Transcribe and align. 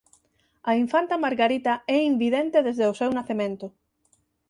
A 0.69 0.71
infanta 0.83 1.21
Margarita 1.25 1.73
é 1.95 1.97
invidente 2.11 2.57
desde 2.67 2.85
o 2.91 2.97
seu 2.99 3.09
nacemento. 3.17 3.67